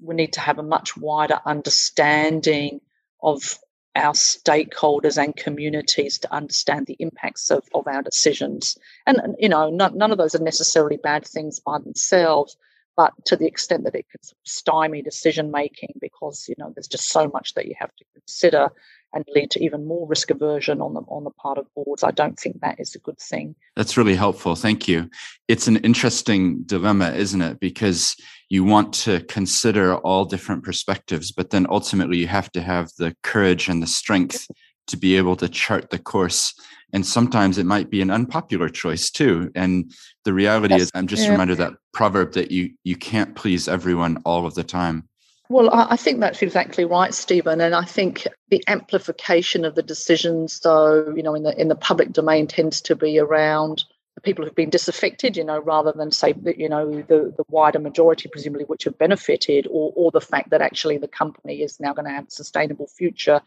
we 0.00 0.14
need 0.14 0.32
to 0.32 0.40
have 0.40 0.58
a 0.58 0.62
much 0.62 0.96
wider 0.96 1.40
understanding 1.44 2.80
of 3.22 3.58
our 3.94 4.14
stakeholders 4.14 5.22
and 5.22 5.36
communities 5.36 6.18
to 6.18 6.32
understand 6.34 6.86
the 6.86 6.96
impacts 6.98 7.50
of, 7.50 7.62
of 7.74 7.86
our 7.86 8.02
decisions. 8.02 8.78
And, 9.06 9.36
you 9.38 9.50
know 9.50 9.68
none, 9.68 9.98
none 9.98 10.10
of 10.10 10.16
those 10.16 10.34
are 10.34 10.42
necessarily 10.42 10.96
bad 10.96 11.26
things 11.26 11.60
by 11.60 11.78
themselves 11.78 12.56
but 12.96 13.12
to 13.24 13.36
the 13.36 13.46
extent 13.46 13.84
that 13.84 13.94
it 13.94 14.06
could 14.10 14.20
stymie 14.44 15.02
decision 15.02 15.50
making 15.50 15.94
because 16.00 16.46
you 16.48 16.54
know 16.58 16.72
there's 16.74 16.88
just 16.88 17.08
so 17.08 17.30
much 17.32 17.54
that 17.54 17.66
you 17.66 17.74
have 17.78 17.94
to 17.96 18.04
consider 18.14 18.70
and 19.14 19.24
lead 19.34 19.50
to 19.50 19.62
even 19.62 19.86
more 19.86 20.06
risk 20.06 20.30
aversion 20.30 20.80
on 20.80 20.94
the 20.94 21.00
on 21.02 21.24
the 21.24 21.30
part 21.30 21.58
of 21.58 21.66
boards. 21.74 22.02
I 22.02 22.10
don't 22.10 22.38
think 22.38 22.60
that 22.60 22.80
is 22.80 22.94
a 22.94 22.98
good 22.98 23.18
thing. 23.18 23.54
That's 23.76 23.96
really 23.96 24.14
helpful. 24.14 24.54
Thank 24.54 24.88
you. 24.88 25.10
It's 25.48 25.68
an 25.68 25.76
interesting 25.78 26.62
dilemma, 26.62 27.10
isn't 27.10 27.42
it? 27.42 27.60
Because 27.60 28.16
you 28.48 28.64
want 28.64 28.92
to 28.94 29.20
consider 29.24 29.96
all 29.96 30.24
different 30.24 30.62
perspectives, 30.62 31.32
but 31.32 31.50
then 31.50 31.66
ultimately 31.68 32.18
you 32.18 32.26
have 32.26 32.50
to 32.52 32.62
have 32.62 32.90
the 32.98 33.14
courage 33.22 33.68
and 33.68 33.82
the 33.82 33.86
strength 33.86 34.48
to 34.88 34.96
be 34.96 35.16
able 35.16 35.36
to 35.36 35.48
chart 35.48 35.90
the 35.90 35.98
course 35.98 36.54
and 36.92 37.06
sometimes 37.06 37.58
it 37.58 37.66
might 37.66 37.90
be 37.90 38.02
an 38.02 38.10
unpopular 38.10 38.68
choice 38.68 39.10
too 39.10 39.50
and 39.54 39.92
the 40.24 40.32
reality 40.32 40.74
yes. 40.74 40.82
is 40.82 40.90
i'm 40.94 41.06
just 41.06 41.24
yeah. 41.24 41.30
reminded 41.30 41.58
that 41.58 41.72
proverb 41.92 42.32
that 42.32 42.50
you 42.50 42.70
you 42.84 42.96
can't 42.96 43.34
please 43.34 43.68
everyone 43.68 44.20
all 44.24 44.46
of 44.46 44.54
the 44.54 44.64
time 44.64 45.08
well 45.48 45.70
i 45.72 45.96
think 45.96 46.20
that's 46.20 46.42
exactly 46.42 46.84
right 46.84 47.14
steven 47.14 47.60
and 47.60 47.74
i 47.74 47.84
think 47.84 48.26
the 48.50 48.62
amplification 48.68 49.64
of 49.64 49.74
the 49.74 49.82
decisions 49.82 50.60
though 50.60 51.12
you 51.16 51.22
know 51.22 51.34
in 51.34 51.42
the 51.42 51.60
in 51.60 51.68
the 51.68 51.76
public 51.76 52.12
domain 52.12 52.46
tends 52.46 52.80
to 52.80 52.94
be 52.94 53.18
around 53.18 53.84
the 54.14 54.20
people 54.20 54.44
who've 54.44 54.54
been 54.54 54.70
disaffected, 54.70 55.36
you 55.36 55.44
know, 55.44 55.58
rather 55.60 55.92
than 55.92 56.10
say, 56.10 56.32
that, 56.32 56.58
you 56.58 56.68
know, 56.68 57.00
the, 57.02 57.32
the 57.36 57.44
wider 57.48 57.78
majority, 57.78 58.28
presumably, 58.28 58.64
which 58.64 58.84
have 58.84 58.98
benefited, 58.98 59.66
or, 59.70 59.92
or 59.96 60.10
the 60.10 60.20
fact 60.20 60.50
that 60.50 60.60
actually 60.60 60.98
the 60.98 61.08
company 61.08 61.62
is 61.62 61.80
now 61.80 61.94
going 61.94 62.04
to 62.04 62.12
have 62.12 62.26
a 62.26 62.30
sustainable 62.30 62.86
future 62.86 63.40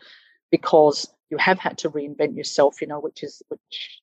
because 0.50 1.08
you 1.36 1.44
have 1.44 1.60
had 1.60 1.78
to 1.80 1.90
reinvent 1.90 2.38
yourself, 2.38 2.82
you 2.82 2.88
know, 2.88 3.00
which 3.00 3.22
is 3.24 3.42
which 3.50 4.02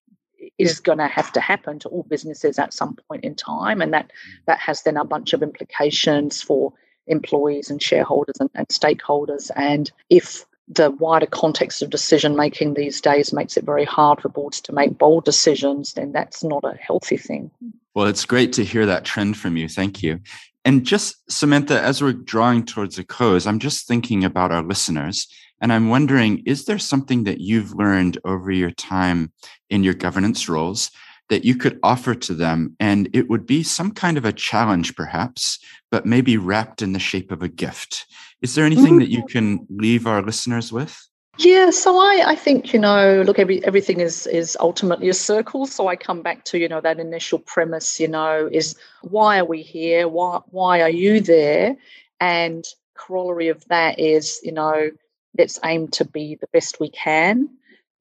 is 0.58 0.80
going 0.80 0.98
to 0.98 1.06
have 1.06 1.32
to 1.32 1.40
happen 1.40 1.78
to 1.78 1.88
all 1.88 2.02
businesses 2.02 2.58
at 2.58 2.74
some 2.74 2.96
point 3.08 3.24
in 3.24 3.34
time, 3.34 3.80
and 3.80 3.92
that 3.94 4.06
mm. 4.06 4.44
that 4.46 4.58
has 4.58 4.82
then 4.82 4.98
a 4.98 5.04
bunch 5.04 5.32
of 5.32 5.42
implications 5.42 6.42
for 6.42 6.72
employees 7.06 7.70
and 7.70 7.82
shareholders 7.82 8.36
and, 8.38 8.50
and 8.54 8.68
stakeholders. 8.68 9.50
And 9.56 9.90
if 10.10 10.44
the 10.68 10.90
wider 10.90 11.26
context 11.26 11.82
of 11.82 11.90
decision 11.90 12.36
making 12.36 12.74
these 12.74 13.00
days 13.00 13.32
makes 13.32 13.56
it 13.56 13.64
very 13.64 13.84
hard 13.84 14.20
for 14.20 14.28
boards 14.28 14.60
to 14.62 14.72
make 14.72 14.98
bold 14.98 15.24
decisions, 15.24 15.94
then 15.94 16.12
that's 16.12 16.44
not 16.44 16.64
a 16.64 16.76
healthy 16.80 17.16
thing. 17.16 17.50
Well, 17.94 18.06
it's 18.06 18.24
great 18.24 18.52
to 18.54 18.64
hear 18.64 18.86
that 18.86 19.04
trend 19.04 19.36
from 19.36 19.56
you. 19.56 19.68
Thank 19.68 20.02
you. 20.02 20.20
And 20.64 20.84
just, 20.84 21.16
Samantha, 21.30 21.80
as 21.80 22.00
we're 22.00 22.12
drawing 22.12 22.64
towards 22.64 22.98
a 22.98 23.04
close, 23.04 23.46
I'm 23.46 23.58
just 23.58 23.88
thinking 23.88 24.24
about 24.24 24.52
our 24.52 24.62
listeners 24.62 25.26
and 25.62 25.72
I'm 25.72 25.88
wondering, 25.88 26.42
is 26.44 26.64
there 26.64 26.78
something 26.78 27.22
that 27.24 27.40
you've 27.40 27.72
learned 27.72 28.18
over 28.24 28.50
your 28.50 28.72
time 28.72 29.32
in 29.70 29.84
your 29.84 29.94
governance 29.94 30.48
roles 30.48 30.90
that 31.28 31.44
you 31.44 31.54
could 31.54 31.78
offer 31.84 32.16
to 32.16 32.34
them? 32.34 32.76
And 32.80 33.08
it 33.12 33.30
would 33.30 33.46
be 33.46 33.62
some 33.62 33.92
kind 33.92 34.18
of 34.18 34.24
a 34.24 34.32
challenge, 34.32 34.96
perhaps, 34.96 35.60
but 35.92 36.04
maybe 36.04 36.36
wrapped 36.36 36.82
in 36.82 36.94
the 36.94 36.98
shape 36.98 37.30
of 37.30 37.42
a 37.42 37.48
gift. 37.48 38.06
Is 38.42 38.56
there 38.56 38.64
anything 38.64 38.98
that 38.98 39.08
you 39.08 39.22
mm. 39.22 39.28
can 39.28 39.66
leave 39.70 40.04
our 40.04 40.20
listeners 40.20 40.72
with? 40.72 41.00
Yeah, 41.38 41.70
so 41.70 41.96
I, 41.96 42.24
I 42.26 42.34
think 42.34 42.74
you 42.74 42.80
know, 42.80 43.22
look, 43.24 43.38
every 43.38 43.64
everything 43.64 44.00
is 44.00 44.26
is 44.26 44.56
ultimately 44.60 45.08
a 45.08 45.14
circle. 45.14 45.64
So 45.64 45.86
I 45.88 45.96
come 45.96 46.20
back 46.20 46.44
to 46.46 46.58
you 46.58 46.68
know 46.68 46.80
that 46.82 47.00
initial 47.00 47.38
premise. 47.38 47.98
You 47.98 48.08
know, 48.08 48.50
is 48.52 48.76
why 49.00 49.38
are 49.38 49.44
we 49.46 49.62
here? 49.62 50.08
Why 50.08 50.40
why 50.50 50.82
are 50.82 50.90
you 50.90 51.20
there? 51.20 51.76
And 52.20 52.66
corollary 52.94 53.48
of 53.48 53.64
that 53.68 53.98
is 53.98 54.40
you 54.42 54.52
know 54.52 54.90
let's 55.36 55.58
aim 55.64 55.88
to 55.88 56.04
be 56.04 56.36
the 56.40 56.48
best 56.52 56.80
we 56.80 56.90
can 56.90 57.48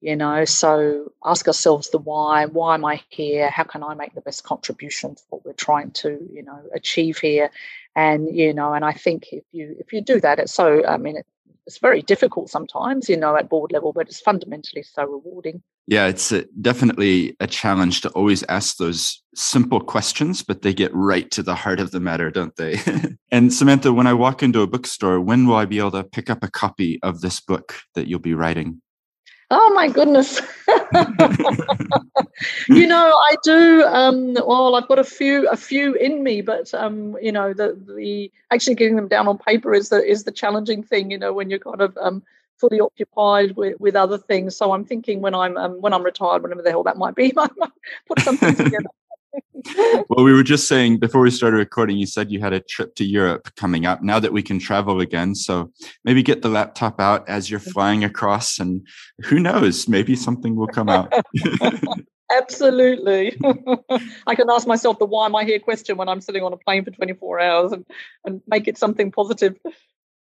you 0.02 0.16
know? 0.16 0.44
So 0.44 1.12
ask 1.24 1.46
ourselves 1.46 1.90
the 1.90 1.98
why 1.98 2.46
why 2.46 2.74
am 2.74 2.84
i 2.84 3.00
here? 3.08 3.48
How 3.48 3.62
can 3.62 3.82
i 3.82 3.94
make 3.94 4.14
the 4.14 4.20
best 4.20 4.44
contribution 4.44 5.14
to 5.14 5.22
what 5.30 5.44
we're 5.44 5.52
trying 5.52 5.92
to 5.92 6.18
you 6.30 6.42
know 6.42 6.60
achieve 6.74 7.18
here? 7.18 7.50
And 7.94 8.34
you 8.34 8.52
know 8.52 8.72
and 8.74 8.84
i 8.84 8.92
think 8.92 9.28
if 9.32 9.44
you 9.52 9.76
if 9.78 9.92
you 9.92 10.00
do 10.00 10.20
that 10.20 10.38
it's 10.38 10.52
so 10.52 10.84
i 10.86 10.96
mean 10.96 11.18
it, 11.18 11.26
it's 11.66 11.78
very 11.78 12.02
difficult 12.02 12.50
sometimes 12.50 13.08
you 13.08 13.16
know 13.16 13.36
at 13.36 13.48
board 13.48 13.72
level 13.72 13.92
but 13.92 14.08
it's 14.08 14.20
fundamentally 14.20 14.82
so 14.82 15.04
rewarding 15.04 15.62
yeah, 15.86 16.06
it's 16.06 16.30
a, 16.30 16.44
definitely 16.60 17.36
a 17.40 17.46
challenge 17.46 18.02
to 18.02 18.10
always 18.10 18.44
ask 18.44 18.76
those 18.76 19.20
simple 19.34 19.80
questions, 19.80 20.42
but 20.42 20.62
they 20.62 20.72
get 20.72 20.94
right 20.94 21.28
to 21.32 21.42
the 21.42 21.56
heart 21.56 21.80
of 21.80 21.90
the 21.90 22.00
matter, 22.00 22.30
don't 22.30 22.54
they? 22.56 22.78
and 23.32 23.52
Samantha, 23.52 23.92
when 23.92 24.06
I 24.06 24.12
walk 24.12 24.42
into 24.42 24.60
a 24.60 24.66
bookstore, 24.66 25.20
when 25.20 25.46
will 25.46 25.56
I 25.56 25.64
be 25.64 25.78
able 25.78 25.90
to 25.92 26.04
pick 26.04 26.30
up 26.30 26.44
a 26.44 26.50
copy 26.50 27.00
of 27.02 27.20
this 27.20 27.40
book 27.40 27.74
that 27.94 28.06
you'll 28.06 28.20
be 28.20 28.34
writing? 28.34 28.80
Oh 29.54 29.72
my 29.74 29.88
goodness. 29.88 30.40
you 32.68 32.86
know, 32.86 33.12
I 33.14 33.36
do 33.44 33.82
um 33.84 34.32
well 34.34 34.74
I've 34.74 34.88
got 34.88 34.98
a 34.98 35.04
few 35.04 35.46
a 35.50 35.56
few 35.56 35.92
in 35.94 36.22
me, 36.22 36.40
but 36.40 36.72
um, 36.72 37.16
you 37.20 37.32
know, 37.32 37.52
the 37.52 37.78
the 37.94 38.32
actually 38.50 38.76
getting 38.76 38.96
them 38.96 39.08
down 39.08 39.28
on 39.28 39.36
paper 39.36 39.74
is 39.74 39.90
the 39.90 40.02
is 40.02 40.24
the 40.24 40.32
challenging 40.32 40.82
thing, 40.82 41.10
you 41.10 41.18
know, 41.18 41.34
when 41.34 41.50
you're 41.50 41.58
kind 41.58 41.82
of 41.82 41.98
um 42.00 42.22
fully 42.56 42.80
occupied 42.80 43.56
with, 43.56 43.78
with 43.78 43.94
other 43.94 44.16
things. 44.16 44.56
So 44.56 44.72
I'm 44.72 44.86
thinking 44.86 45.20
when 45.20 45.34
I'm 45.34 45.58
um, 45.58 45.82
when 45.82 45.92
I'm 45.92 46.02
retired, 46.02 46.42
whenever 46.42 46.62
the 46.62 46.70
hell 46.70 46.84
that 46.84 46.96
might 46.96 47.14
be, 47.14 47.30
I 47.36 47.48
might 47.58 47.72
put 48.08 48.20
something 48.20 48.56
together. 48.56 48.88
well, 50.08 50.24
we 50.24 50.32
were 50.32 50.42
just 50.42 50.68
saying 50.68 50.98
before 50.98 51.20
we 51.20 51.30
started 51.30 51.56
recording, 51.56 51.96
you 51.96 52.06
said 52.06 52.30
you 52.30 52.40
had 52.40 52.52
a 52.52 52.60
trip 52.60 52.94
to 52.96 53.04
Europe 53.04 53.54
coming 53.56 53.86
up. 53.86 54.02
Now 54.02 54.18
that 54.18 54.32
we 54.32 54.42
can 54.42 54.58
travel 54.58 55.00
again, 55.00 55.34
so 55.34 55.70
maybe 56.04 56.22
get 56.22 56.42
the 56.42 56.48
laptop 56.48 57.00
out 57.00 57.28
as 57.28 57.50
you're 57.50 57.60
mm-hmm. 57.60 57.70
flying 57.70 58.04
across, 58.04 58.58
and 58.58 58.86
who 59.24 59.38
knows, 59.38 59.88
maybe 59.88 60.16
something 60.16 60.56
will 60.56 60.66
come 60.66 60.88
out. 60.88 61.12
Absolutely. 62.32 63.36
I 64.26 64.34
can 64.34 64.48
ask 64.50 64.66
myself 64.66 64.98
the 64.98 65.04
why 65.04 65.26
am 65.26 65.36
I 65.36 65.44
here 65.44 65.58
question 65.58 65.96
when 65.96 66.08
I'm 66.08 66.20
sitting 66.20 66.42
on 66.42 66.52
a 66.52 66.56
plane 66.56 66.84
for 66.84 66.90
24 66.90 67.40
hours 67.40 67.72
and, 67.72 67.84
and 68.24 68.40
make 68.46 68.68
it 68.68 68.78
something 68.78 69.10
positive. 69.10 69.56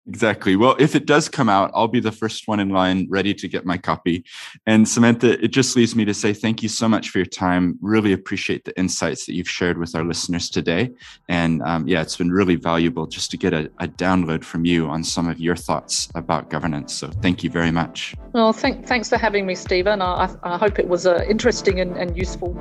Exactly. 0.07 0.55
Well, 0.55 0.75
if 0.79 0.95
it 0.95 1.05
does 1.05 1.27
come 1.27 1.49
out, 1.49 1.69
I'll 1.73 1.89
be 1.89 1.99
the 1.99 2.13
first 2.13 2.47
one 2.47 2.61
in 2.61 2.69
line 2.69 3.07
ready 3.09 3.33
to 3.33 3.47
get 3.47 3.65
my 3.65 3.77
copy. 3.77 4.23
And 4.65 4.87
Samantha, 4.87 5.43
it 5.43 5.49
just 5.49 5.75
leaves 5.75 5.95
me 5.95 6.05
to 6.05 6.13
say 6.13 6.31
thank 6.31 6.63
you 6.63 6.69
so 6.69 6.87
much 6.87 7.09
for 7.09 7.17
your 7.17 7.25
time. 7.25 7.77
Really 7.81 8.13
appreciate 8.13 8.63
the 8.63 8.77
insights 8.79 9.25
that 9.25 9.33
you've 9.33 9.49
shared 9.49 9.77
with 9.77 9.95
our 9.95 10.05
listeners 10.05 10.49
today. 10.49 10.91
And 11.27 11.61
um, 11.63 11.87
yeah, 11.87 12.01
it's 12.01 12.15
been 12.15 12.31
really 12.31 12.55
valuable 12.55 13.05
just 13.05 13.31
to 13.31 13.37
get 13.37 13.53
a, 13.53 13.69
a, 13.79 13.87
download 13.87 14.43
from 14.43 14.63
you 14.63 14.87
on 14.87 15.03
some 15.03 15.27
of 15.27 15.39
your 15.39 15.55
thoughts 15.55 16.07
about 16.15 16.49
governance. 16.49 16.93
So 16.93 17.09
thank 17.21 17.43
you 17.43 17.49
very 17.49 17.71
much. 17.71 18.15
Well, 18.33 18.53
thank, 18.53 18.85
thanks 18.85 19.09
for 19.09 19.17
having 19.17 19.45
me, 19.45 19.55
Steven. 19.55 20.01
I, 20.01 20.33
I 20.43 20.57
hope 20.57 20.79
it 20.79 20.87
was 20.87 21.05
uh, 21.05 21.25
interesting 21.27 21.81
and, 21.81 21.97
and 21.97 22.15
useful. 22.15 22.55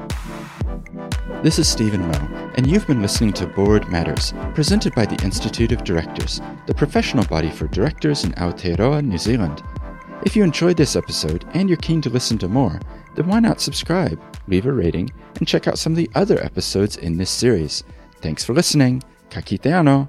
This 1.46 1.60
is 1.60 1.68
Steven 1.68 2.00
Moe, 2.00 2.50
and 2.56 2.66
you've 2.66 2.88
been 2.88 3.00
listening 3.00 3.32
to 3.34 3.46
Board 3.46 3.88
Matters, 3.88 4.34
presented 4.52 4.92
by 4.96 5.06
the 5.06 5.22
Institute 5.24 5.70
of 5.70 5.84
Directors, 5.84 6.40
the 6.66 6.74
professional 6.74 7.24
body 7.26 7.50
for 7.50 7.68
directors 7.68 8.24
in 8.24 8.32
Aotearoa, 8.32 9.04
New 9.04 9.16
Zealand. 9.16 9.62
If 10.24 10.34
you 10.34 10.42
enjoyed 10.42 10.76
this 10.76 10.96
episode 10.96 11.44
and 11.54 11.68
you're 11.68 11.78
keen 11.78 12.00
to 12.00 12.10
listen 12.10 12.36
to 12.38 12.48
more, 12.48 12.80
then 13.14 13.28
why 13.28 13.38
not 13.38 13.60
subscribe, 13.60 14.20
leave 14.48 14.66
a 14.66 14.72
rating, 14.72 15.08
and 15.36 15.46
check 15.46 15.68
out 15.68 15.78
some 15.78 15.92
of 15.92 15.96
the 15.96 16.10
other 16.16 16.42
episodes 16.42 16.96
in 16.96 17.16
this 17.16 17.30
series. 17.30 17.84
Thanks 18.20 18.44
for 18.44 18.52
listening. 18.52 19.04
Kakiteano! 19.30 20.08